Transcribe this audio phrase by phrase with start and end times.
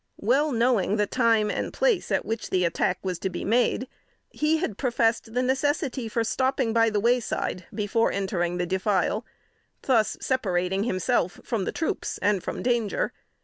[0.17, 3.87] Well knowing the time and place at which the attack was to be made,
[4.31, 9.27] he had professed necessity for stopping by the way side before entering the defile;
[9.83, 13.13] thus separating himself from the troops and from danger.